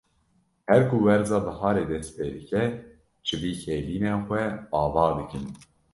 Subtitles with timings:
[0.69, 2.63] Her ku werza biharê dest pê dike,
[3.25, 4.43] çivîk hêlînên xwe
[4.81, 5.45] ava dikin.